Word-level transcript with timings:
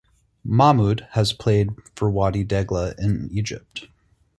Mahmoud 0.43 1.05
has 1.11 1.31
played 1.31 1.75
for 1.95 2.09
Wadi 2.09 2.43
Degla 2.43 2.95
in 2.97 3.29
Egypt. 3.31 3.87